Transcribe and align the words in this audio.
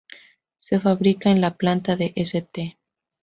Se 0.57 0.79
fabricaba 0.79 1.35
en 1.35 1.41
la 1.41 1.55
planta 1.57 1.95
de 1.95 2.11
St. 2.15 2.79